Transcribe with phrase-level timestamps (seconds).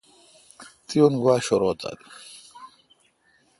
[0.87, 1.97] تی اون گوا شرو تھال۔